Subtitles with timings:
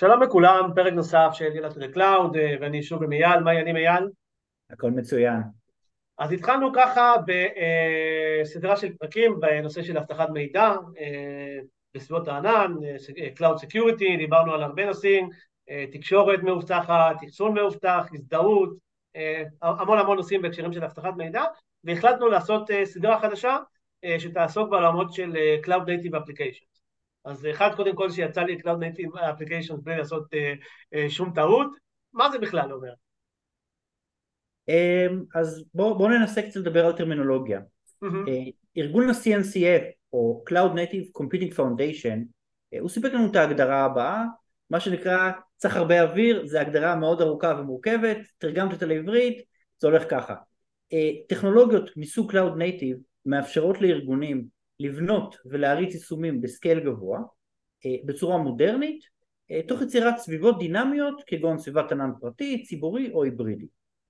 [0.00, 4.08] שלום לכולם, פרק נוסף של ילד לקלאוד, ואני שוב עם אייל, מה העניינים אייל?
[4.70, 5.40] הכל מצוין.
[6.18, 7.14] אז התחלנו ככה
[8.42, 10.74] בסדרה של פרקים בנושא של אבטחת מידע
[11.94, 12.72] בסביבות הענן,
[13.38, 15.28] Cloud Security, דיברנו על הרבה נושאים,
[15.92, 18.70] תקשורת מאובטחת, אחסון מאובטח, הזדהות,
[19.62, 21.44] המון המון נושאים בהקשרים של אבטחת מידע,
[21.84, 23.56] והחלטנו לעשות סדרה חדשה
[24.18, 26.69] שתעסוק בעולמות של Cloud Native Applications.
[27.24, 30.24] אז אחד קודם כל שיצא לי Cloud Native Applications בלי לעשות
[31.08, 31.68] שום טעות,
[32.12, 32.92] מה זה בכלל אומר?
[35.34, 37.60] אז בואו בוא ננסה קצת לדבר על טרמינולוגיה.
[38.04, 38.30] Mm-hmm.
[38.76, 42.18] ארגון ה-CNCF או Cloud Native Computing Foundation
[42.80, 44.24] הוא סיפק לנו את ההגדרה הבאה,
[44.70, 49.42] מה שנקרא צריך הרבה אוויר, זו הגדרה מאוד ארוכה ומורכבת, תרגמת אותה לעברית,
[49.78, 50.34] זה הולך ככה.
[51.28, 54.44] טכנולוגיות מסוג Cloud Native מאפשרות לארגונים
[54.80, 57.18] לבנות ולהריץ יישומים ב scale גבוה
[58.04, 59.00] בצורה מודרנית
[59.68, 63.66] תוך יצירת סביבות דינמיות כגון סביבת ענן פרטי, ציבורי או היברידי.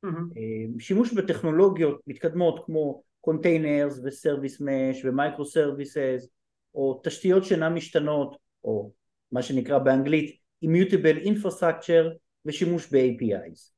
[0.06, 0.78] Mm-hmm.
[0.78, 6.28] שימוש בטכנולוגיות מתקדמות כמו containers ו service mesh ו micro services
[6.74, 8.91] או תשתיות שאינן משתנות או
[9.32, 13.72] מה שנקרא באנגלית Immutable Infrastructure ושימוש ב-APIs.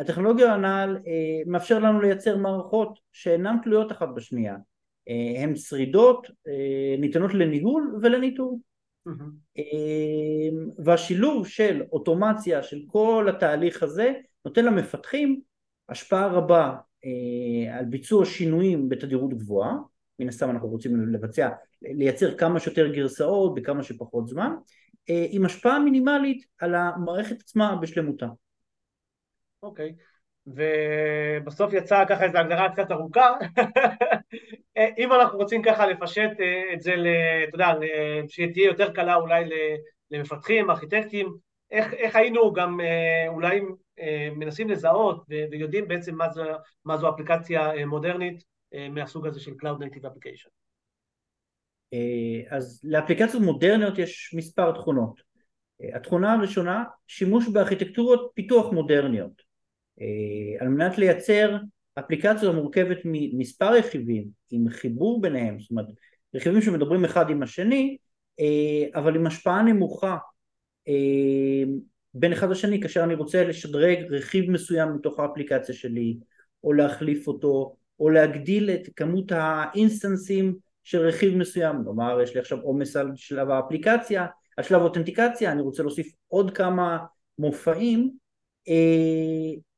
[0.00, 0.98] הטכנולוגיה הנ"ל
[1.46, 4.56] מאפשר לנו לייצר מערכות שאינן תלויות אחת בשנייה
[5.36, 6.26] הן שרידות,
[6.98, 8.60] ניתנות לניהול ולניטור.
[9.08, 9.62] Mm-hmm.
[10.84, 14.12] והשילוב של אוטומציה של כל התהליך הזה
[14.44, 15.40] נותן למפתחים
[15.88, 16.76] השפעה רבה
[17.72, 19.76] על ביצוע שינויים בתדירות גבוהה,
[20.18, 21.48] מן הסתם אנחנו רוצים לבצע,
[21.82, 24.52] לייצר כמה שיותר גרסאות בכמה שפחות זמן,
[25.08, 28.26] עם השפעה מינימלית על המערכת עצמה בשלמותה.
[29.62, 29.94] אוקיי.
[29.98, 30.02] Okay.
[30.46, 33.30] ובסוף יצאה ככה איזו הגדרה קצת ארוכה,
[34.76, 36.30] אם אנחנו רוצים ככה לפשט
[36.72, 36.94] את זה,
[37.48, 37.72] אתה יודע,
[38.28, 39.44] שתהיה יותר קלה אולי
[40.10, 41.36] למפתחים, ארכיטקטים,
[41.70, 42.80] איך, איך היינו גם
[43.28, 43.60] אולי
[44.36, 46.42] מנסים לזהות ויודעים בעצם מה זו,
[46.84, 48.44] מה זו אפליקציה מודרנית
[48.90, 50.48] מהסוג הזה של Cloud Native Application.
[52.50, 55.20] אז לאפליקציות מודרניות יש מספר תכונות.
[55.94, 59.42] התכונה הראשונה, שימוש בארכיטקטורות פיתוח מודרניות.
[60.60, 61.56] על מנת לייצר
[61.98, 65.86] אפליקציה מורכבת ממספר רכיבים עם חיבור ביניהם, זאת אומרת
[66.34, 67.96] רכיבים שמדברים אחד עם השני
[68.94, 70.16] אבל עם השפעה נמוכה
[72.14, 76.16] בין אחד לשני כאשר אני רוצה לשדרג רכיב מסוים מתוך האפליקציה שלי
[76.64, 82.60] או להחליף אותו או להגדיל את כמות האינסטנסים של רכיב מסוים, כלומר יש לי עכשיו
[82.60, 84.26] עומס על שלב האפליקציה,
[84.56, 86.98] על שלב האותנטיקציה, אני רוצה להוסיף עוד כמה
[87.38, 88.10] מופעים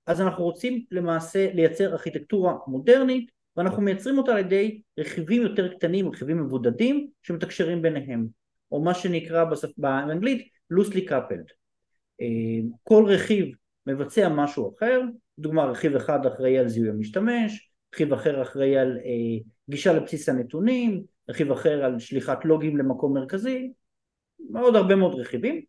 [0.07, 6.09] אז אנחנו רוצים למעשה לייצר ארכיטקטורה מודרנית ואנחנו מייצרים אותה על ידי רכיבים יותר קטנים,
[6.09, 8.27] רכיבים מבודדים שמתקשרים ביניהם.
[8.73, 9.79] או מה שנקרא בשפ...
[9.79, 11.53] באנגלית loosely coupled.
[12.83, 13.55] כל רכיב
[13.87, 15.01] מבצע משהו אחר,
[15.39, 21.05] דוגמה רכיב אחד אחראי על זיהוי המשתמש, רכיב אחר אחראי על אה, גישה לבסיס הנתונים,
[21.29, 23.73] רכיב אחר על שליחת לוגים למקום מרכזי,
[24.51, 25.63] מאוד הרבה מאוד רכיבים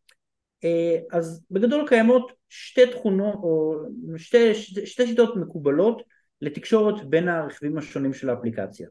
[1.11, 3.75] אז בגדול קיימות שתי תכונות או
[4.17, 6.01] שתי, שתי, שתי שיטות מקובלות
[6.41, 8.87] לתקשורת בין הרכיבים השונים של האפליקציה.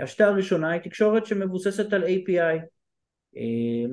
[0.00, 2.58] השיטה הראשונה היא תקשורת שמבוססת על API.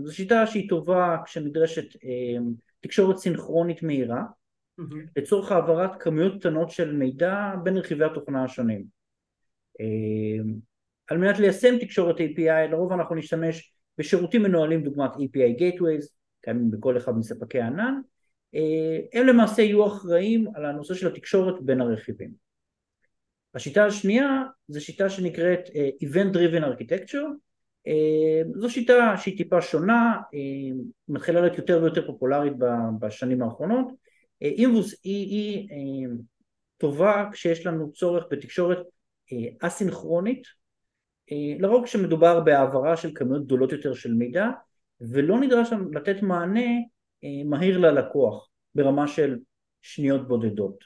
[0.04, 1.86] זו שיטה שהיא טובה כשנדרשת
[2.82, 4.22] תקשורת סינכרונית מהירה
[4.82, 5.10] mm-hmm.
[5.16, 8.86] לצורך העברת כמויות קטנות של מידע בין רכיבי התוכנה השונים.
[11.08, 16.08] על מנת ליישם תקשורת API לרוב אנחנו נשתמש בשירותים מנוהלים דוגמת API Gateways
[16.46, 18.02] קיימים בכל אחד מספקי הענן,
[19.14, 22.32] הם למעשה יהיו אחראים על הנושא של התקשורת בין הרכיבים.
[23.56, 25.70] השיטה השנייה זו שיטה שנקראת
[26.04, 27.28] Event Driven Architecture,
[28.56, 30.18] זו שיטה שהיא טיפה שונה,
[31.08, 32.54] מתחילה להיות יותר ויותר פופולרית
[33.00, 33.88] בשנים האחרונות,
[34.40, 34.68] היא,
[35.04, 36.08] היא, היא
[36.78, 38.80] טובה כשיש לנו צורך בתקשורת
[39.62, 40.44] אסינכרונית,
[41.60, 44.46] לרוב כשמדובר בהעברה של כמויות גדולות יותר של מידע
[45.02, 46.70] ולא נדרש לתת מענה
[47.46, 49.40] מהיר ללקוח ברמה של
[49.82, 50.84] שניות בודדות.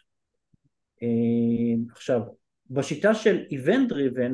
[1.91, 2.21] עכשיו,
[2.69, 4.31] בשיטה של Event Driven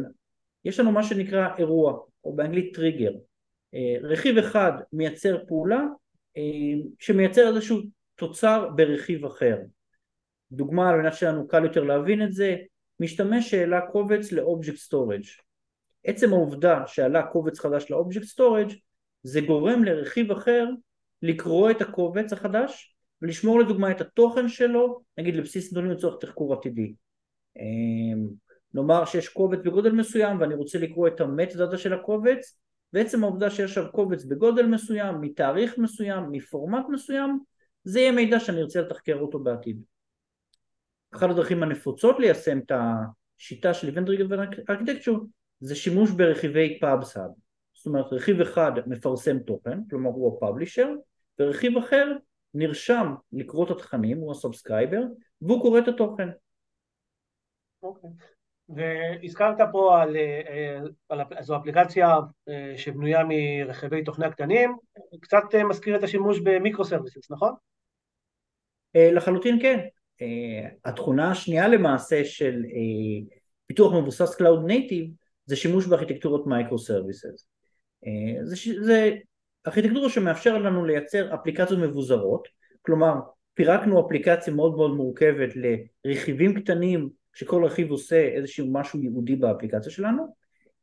[0.65, 3.11] יש לנו מה שנקרא אירוע, או באנגלית טריגר.
[4.01, 5.83] רכיב אחד מייצר פעולה
[6.99, 7.81] שמייצר איזשהו
[8.15, 9.57] תוצר ברכיב אחר.
[10.51, 12.55] דוגמה על מנת שלנו קל יותר להבין את זה,
[12.99, 15.23] משתמש שהעלה קובץ ל object storage.
[16.03, 18.71] עצם העובדה שעלה קובץ חדש ל object storage
[19.25, 20.69] זה גורם לרכיב אחר
[21.21, 26.93] לקרוא את הקובץ החדש ולשמור לדוגמה את התוכן שלו, נגיד לבסיס נתונים לצורך תחקור עתידי.
[27.57, 28.27] אמ,
[28.73, 32.59] נאמר שיש קובץ בגודל מסוים ואני רוצה לקרוא את ה metadata של הקובץ,
[32.93, 37.39] ועצם העובדה שיש עכשיו קובץ בגודל מסוים, מתאריך מסוים, מפורמט מסוים,
[37.83, 39.81] זה יהיה מידע שאני ארצה לתחקר אותו בעתיד.
[41.15, 45.19] אחת הדרכים הנפוצות ליישם את השיטה של Event Driven Architecture
[45.59, 47.44] זה שימוש ברכיבי PubSub.
[47.85, 50.89] זאת אומרת רכיב אחד מפרסם תוכן, כלומר הוא ה publisher,
[51.39, 52.11] ורכיב אחר
[52.53, 55.01] נרשם לקרוא את התכנים, הוא ה subscriber,
[55.41, 56.29] והוא קורא את התוכן.
[57.83, 58.09] אוקיי.
[58.69, 60.79] והזכרת פה על, אה,
[61.09, 62.15] על, על זה שאפליקציה
[62.49, 64.77] אה, שבנויה מרכיבי תוכנה קטנים,
[65.21, 67.53] קצת אה, מזכיר את השימוש ב micro services, נכון?
[68.97, 69.79] לחלוטין כן.
[70.85, 72.63] התכונה השנייה למעשה של
[73.65, 75.09] פיתוח מבוסס Cloud Native
[75.45, 77.54] זה שימוש בארכיטקטורות micro services.
[78.43, 79.11] זה, זה
[79.67, 82.47] ארכיטקטורה שמאפשרת לנו לייצר אפליקציות מבוזרות,
[82.81, 83.13] כלומר
[83.53, 85.49] פירקנו אפליקציה מאוד מאוד מורכבת
[86.05, 90.35] לרכיבים קטנים שכל רכיב עושה איזשהו משהו ייעודי באפליקציה שלנו.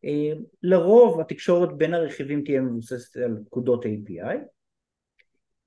[0.04, 0.32] אה,
[0.62, 4.36] לרוב התקשורת בין הרכיבים תהיה מבוססת על פקודות API.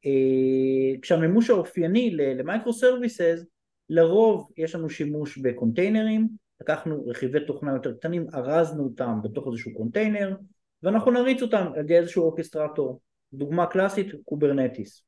[0.06, 3.45] אה, כשהמימוש האופייני ל micro services,
[3.90, 6.28] לרוב יש לנו שימוש בקונטיינרים,
[6.62, 10.36] לקחנו רכיבי תוכנה יותר קטנים, ארזנו אותם בתוך איזשהו קונטיינר,
[10.85, 13.01] ואנחנו נריץ אותם על ידי איזשהו orchestrator.
[13.33, 15.03] דוגמה קלאסית, Kubernetes.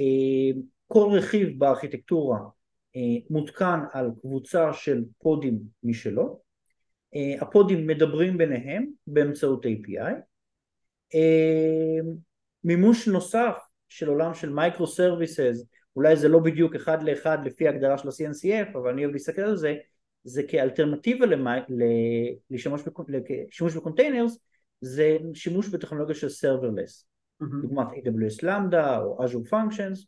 [0.00, 2.38] אה, כל רכיב בארכיטקטורה
[2.96, 3.00] אה,
[3.30, 6.40] מותקן על קבוצה של פודים משלו,
[7.14, 10.12] אה, הפודים מדברים ביניהם באמצעות API,
[12.64, 13.58] מימוש נוסף
[13.88, 15.64] של עולם של microservices,
[15.96, 19.56] אולי זה לא בדיוק אחד לאחד לפי ההגדרה של ה-CNCF, אבל אני אוהב להסתכל על
[19.56, 19.74] זה,
[20.24, 21.26] זה כאלטרנטיבה
[22.50, 22.82] לשימוש
[23.76, 24.38] ב containers,
[24.84, 27.04] זה שימוש בטכנולוגיה של serverless,
[27.42, 27.62] mm-hmm.
[27.62, 30.06] דוגמת AWS Lambda או Azure Functions,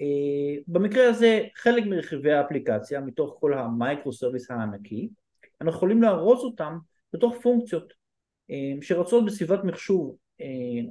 [0.00, 5.08] אה, במקרה הזה חלק מרכיבי האפליקציה מתוך כל ה microservice הענקי
[5.60, 6.78] אנחנו יכולים לארוז אותם
[7.12, 7.92] בתוך פונקציות
[8.50, 10.46] אה, שרצות בסביבת מחשוב אה,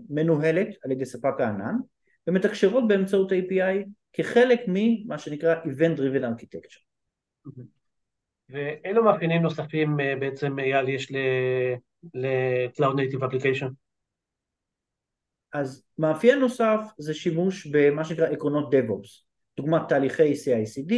[0.09, 1.75] מנוהלת על ידי ספק הענן
[2.27, 6.85] ומתקשרות באמצעות API כחלק ממה שנקרא Event Driven Architecture.
[8.49, 11.11] ואילו מאפיינים נוספים בעצם אייל יש
[12.13, 13.69] ל-Cloud Native Application?
[15.53, 19.25] אז מאפיין נוסף זה שימוש במה שנקרא עקרונות DevOps,
[19.57, 20.93] דוגמת תהליכי CI/CD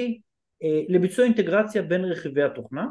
[0.64, 2.88] אה, לביצוע אינטגרציה בין רכיבי התוכנה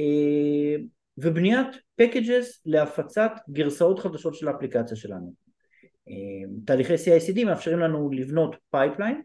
[0.00, 0.84] אה,
[1.18, 1.66] ובניית
[2.02, 5.34] packages להפצת גרסאות חדשות של האפליקציה שלנו.
[6.08, 6.14] אה,
[6.64, 9.22] תהליכי CI/CD מאפשרים לנו לבנות pipeline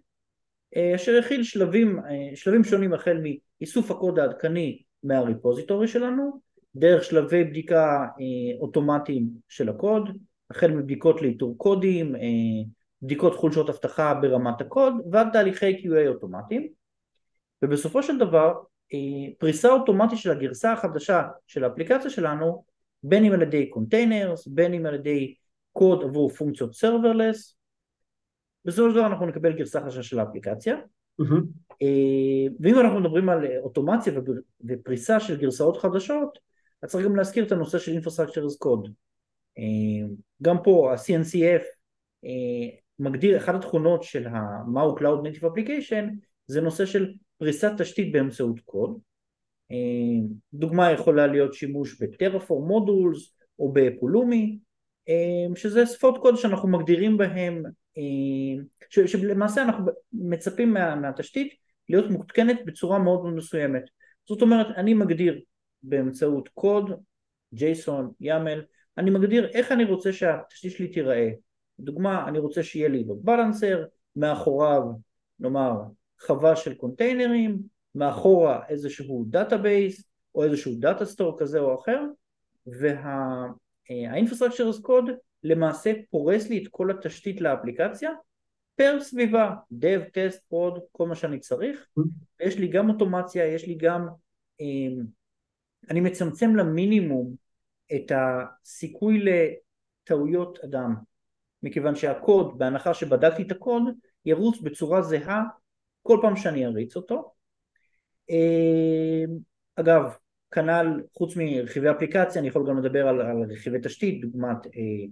[0.95, 1.99] אשר יכיל שלבים,
[2.35, 6.41] שלבים שונים החל מאיסוף הקוד העדכני מה repository שלנו
[6.75, 8.07] דרך שלבי בדיקה
[8.59, 10.09] אוטומטיים של הקוד
[10.51, 12.21] החל מבדיקות לאיתור קודים, אה,
[13.01, 16.67] בדיקות חולשות אבטחה ברמת הקוד ועד תהליכי QA אוטומטיים.
[17.61, 18.53] ובסופו של דבר
[18.93, 22.63] אה, פריסה אוטומטית של הגרסה החדשה של האפליקציה שלנו
[23.03, 25.35] בין אם על ידי containers, בין אם על ידי
[25.71, 27.57] קוד עבור פונקציות serverless
[28.65, 30.75] בסופו של דבר אנחנו נקבל גרסה חדשה של האפליקציה
[31.21, 31.83] mm-hmm.
[32.59, 34.13] ואם אנחנו מדברים על אוטומציה
[34.67, 36.39] ופריסה של גרסאות חדשות
[36.81, 38.89] אז צריך גם להזכיר את הנושא של Infrastructure as Code
[39.57, 40.07] אה,
[40.41, 41.63] גם פה ה-CNCF
[42.25, 44.27] אה, מגדיר, אחת התכונות של
[44.67, 46.15] מהו Cloud Native Application
[46.47, 48.99] זה נושא של פריסת תשתית באמצעות קוד.
[49.71, 49.77] אה,
[50.53, 54.59] דוגמה יכולה להיות שימוש בטרפורם מודולס או בפולומי,
[55.55, 57.63] שזה שפות קוד שאנחנו מגדירים בהם,
[58.89, 61.53] שלמעשה אנחנו מצפים מה, מהתשתית
[61.89, 63.83] להיות מותקנת בצורה מאוד מסוימת.
[64.27, 65.41] זאת אומרת, אני מגדיר
[65.83, 66.91] באמצעות קוד,
[67.55, 68.59] JSON, YAML,
[68.97, 71.29] אני מגדיר איך אני רוצה שהתשתית שלי תיראה.
[71.79, 73.83] דוגמה, אני רוצה שיהיה לי load balancer,
[74.15, 74.81] מאחוריו
[75.39, 75.73] נאמר
[76.21, 77.59] חווה של קונטיינרים,
[77.95, 80.03] מאחורה איזשהו database
[80.35, 82.01] או איזשהו data store כזה או אחר,
[82.67, 85.11] וה-infrastructure as code
[85.43, 88.11] למעשה פורס לי את כל התשתית לאפליקציה
[88.75, 91.87] פר סביבה, dev, test, prod, כל מה שאני צריך,
[92.39, 94.07] יש לי גם אוטומציה, יש לי גם,
[94.61, 95.03] אה,
[95.89, 97.35] אני מצמצם למינימום
[97.95, 100.95] את הסיכוי לטעויות אדם
[101.63, 103.83] מכיוון שהקוד, בהנחה שבדקתי את הקוד,
[104.25, 105.43] ירוץ בצורה זהה
[106.01, 107.33] כל פעם שאני אריץ אותו.
[108.29, 109.23] אה,
[109.75, 110.03] אגב,
[110.51, 115.05] כנ"ל, חוץ מרכיבי אפליקציה, אני יכול גם לדבר על, על רכיבי תשתית, דוגמת אה,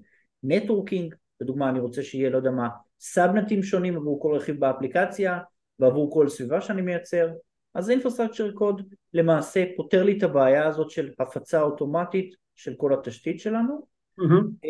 [0.43, 2.69] networking, לדוגמה אני רוצה שיהיה לא יודע מה
[2.99, 5.39] סאבנטים שונים עבור כל רכיב באפליקציה
[5.79, 7.29] ועבור כל סביבה שאני מייצר
[7.73, 8.81] אז infrastructure code
[9.13, 13.85] למעשה פותר לי את הבעיה הזאת של הפצה אוטומטית של כל התשתית שלנו
[14.19, 14.67] mm-hmm.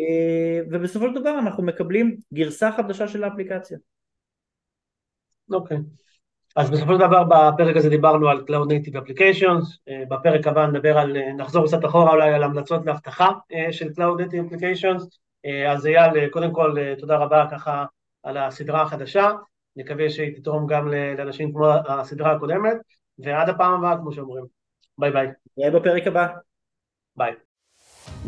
[0.70, 3.78] ובסופו של דבר אנחנו מקבלים גרסה חדשה של האפליקציה.
[5.50, 5.76] אוקיי.
[5.76, 6.02] Okay.
[6.56, 10.98] אז בסופו של דבר בפרק הזה דיברנו על Cloud Native Applications, אה, בפרק הבא נדבר
[10.98, 13.30] על, אה, נחזור קצת אחורה אולי על המלצות ואבטחה
[13.70, 15.18] של Cloud Native Applications,
[15.69, 17.85] אז אייל, קודם כל תודה רבה ככה
[18.23, 19.31] על הסדרה החדשה,
[19.75, 22.77] נקווה שהיא תתרום גם לאנשים כמו הסדרה הקודמת,
[23.19, 24.45] ועד הפעם הבאה כמו שאומרים.
[24.97, 25.27] ביי ביי.
[25.57, 26.27] נהיה בפרק הבא.
[27.15, 27.33] ביי.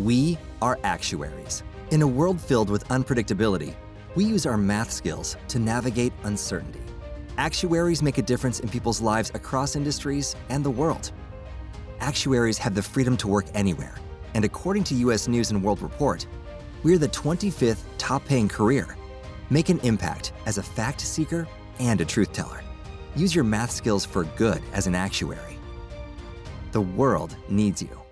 [0.05, 1.63] We are actuaries.
[1.91, 3.73] In a world filled with unpredictability,
[4.15, 6.83] we use our math skills to navigate uncertainty.
[7.37, 11.11] Actuaries make a difference in people's lives across industries and the world.
[11.99, 13.95] Actuaries have the freedom to work anywhere,
[14.35, 16.27] and according to US News and World Report,
[16.84, 18.96] we're the 25th top paying career.
[19.50, 21.48] Make an impact as a fact seeker
[21.80, 22.62] and a truth teller.
[23.16, 25.58] Use your math skills for good as an actuary.
[26.72, 28.03] The world needs you.